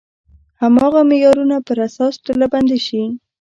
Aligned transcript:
هماغه 0.61 1.01
معیارونو 1.09 1.57
پر 1.67 1.77
اساس 1.87 2.13
ډلبندي 2.25 2.79
شي. 2.87 3.01